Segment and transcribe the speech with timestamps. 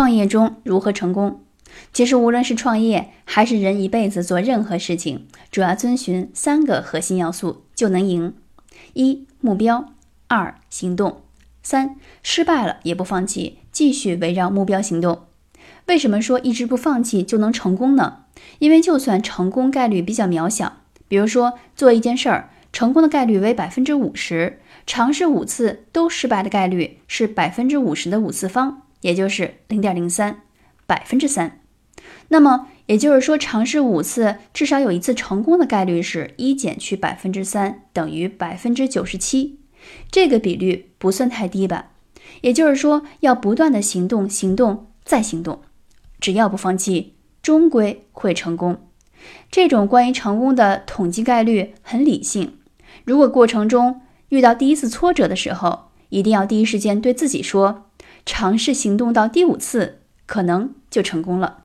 [0.00, 1.42] 创业中如何成功？
[1.92, 8.32] 其实，无论是创业还是人一辈子做任何事情，主要遵循三个核心要素就能赢：
[8.94, 9.92] 一、目标；
[10.26, 11.20] 二、行动；
[11.62, 15.26] 三、失败了也不放弃，继续围绕目标行动。
[15.84, 18.20] 为什么说一直不放弃就能成功呢？
[18.58, 20.78] 因为就算成功概率比较渺小，
[21.08, 30.42] 比如说做一件事儿，成功的概率为百分之五十，尝试五次都失败的概率是百分之五十的五次方，也就是零点零三，
[30.86, 31.60] 百分之三。
[32.28, 39.58] 那么也就是说，尝试五次，至少有一次成功的概率是一减去百分之三等于百分之九十七，
[40.10, 41.90] 这个比率不算太低吧？
[42.42, 45.62] 也就是说，要不断的行动，行动再行动，
[46.20, 48.88] 只要不放弃，终归会成功。
[49.50, 52.58] 这种关于成功的统计概率很理性。
[53.04, 57.89] 如果过程中遇到第一次挫折的时候，一定要第一时间对自己说，
[58.24, 61.58] 尝试行动到第五次，可能就成功了。